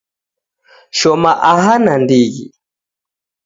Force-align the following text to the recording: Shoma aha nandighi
Shoma 0.97 1.31
aha 1.51 1.73
nandighi 1.83 2.45